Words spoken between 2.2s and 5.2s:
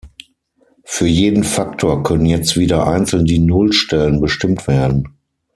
jetzt wieder einzeln die Nullstellen bestimmt werden.